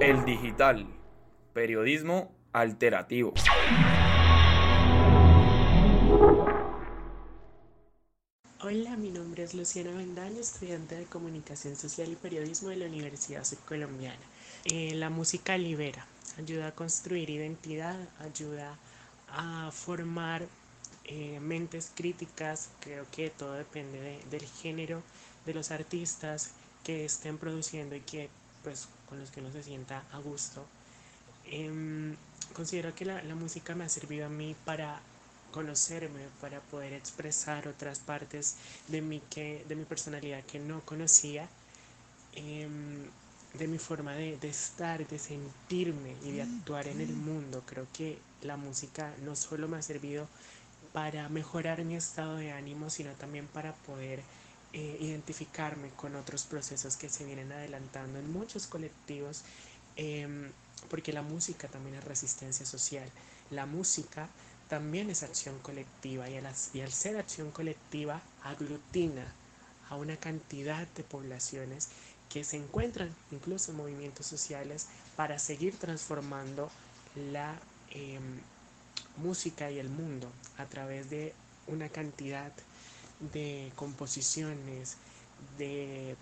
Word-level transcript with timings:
El 0.00 0.24
digital. 0.24 0.86
Periodismo 1.52 2.32
alternativo. 2.52 3.32
Hola, 8.60 8.96
mi 8.96 9.10
nombre 9.10 9.44
es 9.44 9.54
Luciana 9.54 9.92
Vendaño, 9.92 10.40
estudiante 10.40 10.96
de 10.96 11.04
Comunicación 11.04 11.76
Social 11.76 12.10
y 12.10 12.16
Periodismo 12.16 12.70
de 12.70 12.76
la 12.76 12.86
Universidad 12.86 13.44
Subcolombiana. 13.44 14.18
Eh, 14.64 14.94
la 14.94 15.10
música 15.10 15.56
libera, 15.56 16.06
ayuda 16.38 16.68
a 16.68 16.72
construir 16.72 17.30
identidad, 17.30 17.96
ayuda 18.18 18.76
a 19.28 19.70
formar 19.72 20.46
eh, 21.04 21.38
mentes 21.40 21.92
críticas. 21.94 22.70
Creo 22.80 23.06
que 23.12 23.30
todo 23.30 23.52
depende 23.52 24.18
del 24.30 24.44
género 24.44 25.02
de 25.46 25.54
los 25.54 25.70
artistas 25.70 26.52
que 26.82 27.04
estén 27.04 27.38
produciendo 27.38 27.94
y 27.94 28.00
que 28.00 28.28
pues 28.64 28.88
con 29.08 29.20
los 29.20 29.30
que 29.30 29.40
uno 29.40 29.52
se 29.52 29.62
sienta 29.62 30.02
a 30.12 30.18
gusto. 30.18 30.64
Em, 31.46 32.16
considero 32.54 32.94
que 32.94 33.04
la, 33.04 33.22
la 33.22 33.34
música 33.34 33.74
me 33.74 33.84
ha 33.84 33.88
servido 33.88 34.26
a 34.26 34.30
mí 34.30 34.56
para 34.64 35.00
conocerme, 35.54 36.20
para 36.40 36.58
poder 36.60 36.94
expresar 36.94 37.68
otras 37.68 38.00
partes 38.00 38.56
de 38.88 39.00
mi, 39.02 39.20
que, 39.20 39.64
de 39.68 39.76
mi 39.76 39.84
personalidad 39.84 40.42
que 40.44 40.58
no 40.58 40.80
conocía, 40.80 41.48
em, 42.32 43.04
de 43.56 43.68
mi 43.68 43.78
forma 43.78 44.14
de, 44.14 44.36
de, 44.38 44.48
estar, 44.48 45.06
de 45.06 45.18
sentirme 45.18 46.16
y 46.24 46.32
de 46.32 46.42
actuar 46.42 46.88
en 46.88 47.00
el 47.00 47.12
mundo. 47.12 47.62
Creo 47.66 47.86
que 47.92 48.18
la 48.42 48.56
música 48.56 49.14
no 49.22 49.36
solo 49.36 49.68
me 49.68 49.76
ha 49.76 49.82
servido 49.82 50.26
para 50.92 51.28
mejorar 51.28 51.84
mi 51.84 51.94
estado 51.94 52.36
de 52.36 52.50
ánimo, 52.50 52.90
sino 52.90 53.12
también 53.12 53.46
para 53.46 53.74
poder 53.74 54.22
eh, 54.76 54.96
identificarme 55.00 55.90
con 55.90 56.16
otros 56.16 56.42
procesos 56.42 56.96
que 56.96 57.08
se 57.08 57.24
vienen 57.24 57.52
adelantando 57.52 58.18
en 58.18 58.32
muchos 58.32 58.66
colectivos, 58.66 59.42
eh, 59.94 60.50
porque 60.90 61.12
la 61.12 61.22
música 61.22 61.68
también 61.68 61.94
es 61.94 62.02
resistencia 62.02 62.66
social. 62.66 63.08
La 63.52 63.66
música 63.66 64.28
también 64.68 65.10
es 65.10 65.22
acción 65.22 65.56
colectiva 65.60 66.28
y 66.28 66.38
al, 66.38 66.52
y 66.72 66.80
al 66.80 66.90
ser 66.90 67.16
acción 67.18 67.52
colectiva 67.52 68.20
aglutina 68.42 69.24
a 69.90 69.94
una 69.94 70.16
cantidad 70.16 70.88
de 70.88 71.04
poblaciones 71.04 71.90
que 72.28 72.42
se 72.42 72.56
encuentran 72.56 73.14
incluso 73.30 73.70
en 73.70 73.76
movimientos 73.76 74.26
sociales 74.26 74.88
para 75.14 75.38
seguir 75.38 75.76
transformando 75.78 76.68
la 77.30 77.54
eh, 77.90 78.18
música 79.18 79.70
y 79.70 79.78
el 79.78 79.88
mundo 79.88 80.32
a 80.58 80.64
través 80.64 81.10
de 81.10 81.32
una 81.68 81.88
cantidad 81.90 82.50
de 82.50 82.73
composiciones, 83.76 84.96
de 85.58 86.16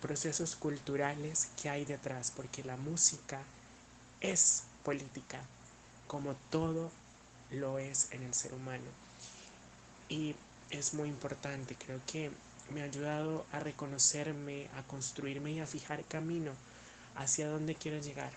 procesos 0.00 0.56
culturales 0.56 1.48
que 1.60 1.68
hay 1.68 1.84
detrás, 1.84 2.32
porque 2.34 2.64
la 2.64 2.76
música 2.76 3.40
es 4.20 4.64
política, 4.84 5.40
como 6.06 6.34
todo 6.50 6.90
lo 7.50 7.78
es 7.78 8.08
en 8.12 8.22
el 8.22 8.34
ser 8.34 8.54
humano. 8.54 8.84
Y 10.08 10.34
es 10.70 10.94
muy 10.94 11.08
importante, 11.08 11.74
creo 11.74 12.00
que 12.06 12.30
me 12.70 12.82
ha 12.82 12.84
ayudado 12.84 13.46
a 13.52 13.60
reconocerme, 13.60 14.68
a 14.76 14.82
construirme 14.82 15.52
y 15.52 15.60
a 15.60 15.66
fijar 15.66 16.04
camino 16.04 16.52
hacia 17.16 17.48
donde 17.48 17.74
quiero 17.74 17.98
llegar. 17.98 18.32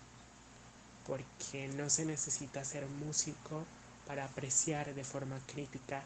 Porque 1.05 1.67
no 1.69 1.89
se 1.89 2.05
necesita 2.05 2.63
ser 2.63 2.85
músico 2.85 3.65
para 4.07 4.25
apreciar 4.25 4.93
de 4.93 5.03
forma 5.03 5.39
crítica 5.47 6.03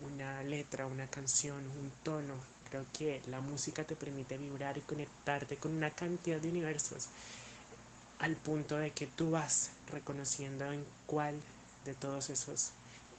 una 0.00 0.42
letra, 0.42 0.86
una 0.86 1.06
canción, 1.06 1.58
un 1.58 1.92
tono. 2.02 2.34
Creo 2.70 2.86
que 2.92 3.20
la 3.26 3.40
música 3.40 3.84
te 3.84 3.96
permite 3.96 4.38
vibrar 4.38 4.78
y 4.78 4.80
conectarte 4.80 5.56
con 5.56 5.72
una 5.76 5.90
cantidad 5.90 6.40
de 6.40 6.48
universos 6.48 7.08
al 8.18 8.36
punto 8.36 8.76
de 8.76 8.92
que 8.92 9.06
tú 9.06 9.32
vas 9.32 9.70
reconociendo 9.90 10.72
en 10.72 10.84
cuál 11.06 11.34
de 11.84 11.94
todos 11.94 12.30
esos 12.30 12.70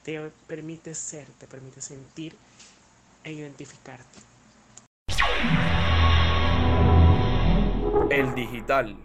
te 0.02 0.30
permite 0.46 0.94
ser, 0.94 1.26
te 1.38 1.46
permite 1.46 1.80
sentir 1.80 2.36
e 3.22 3.32
identificarte. 3.32 4.20
El 8.10 8.34
digital. 8.34 8.96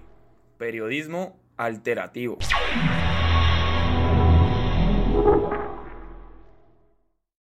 Periodismo 0.57 1.39
alternativo. 1.55 2.37